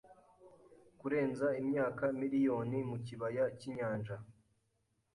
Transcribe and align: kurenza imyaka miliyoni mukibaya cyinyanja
kurenza 0.99 1.47
imyaka 1.61 2.03
miliyoni 2.19 2.77
mukibaya 2.89 3.45
cyinyanja 3.59 4.15